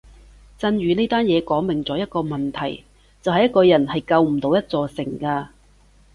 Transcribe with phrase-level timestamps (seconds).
[0.57, 2.85] 震宇呢單嘢講明咗一個問題
[3.21, 5.47] 就係一個人係救唔到一座城嘅